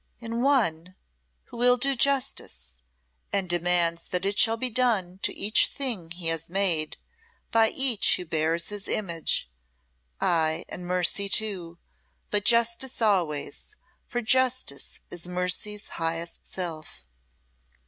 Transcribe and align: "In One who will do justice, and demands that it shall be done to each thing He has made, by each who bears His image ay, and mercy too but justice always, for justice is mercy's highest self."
"In 0.17 0.41
One 0.41 0.95
who 1.49 1.57
will 1.57 1.77
do 1.77 1.95
justice, 1.95 2.73
and 3.31 3.47
demands 3.47 4.01
that 4.05 4.25
it 4.25 4.39
shall 4.39 4.57
be 4.57 4.71
done 4.71 5.19
to 5.21 5.31
each 5.37 5.67
thing 5.67 6.09
He 6.09 6.25
has 6.29 6.49
made, 6.49 6.97
by 7.51 7.69
each 7.69 8.15
who 8.15 8.25
bears 8.25 8.69
His 8.69 8.87
image 8.87 9.47
ay, 10.19 10.65
and 10.69 10.87
mercy 10.87 11.29
too 11.29 11.77
but 12.31 12.45
justice 12.45 12.99
always, 12.99 13.75
for 14.07 14.21
justice 14.23 15.01
is 15.11 15.27
mercy's 15.27 15.87
highest 15.89 16.47
self." 16.47 17.03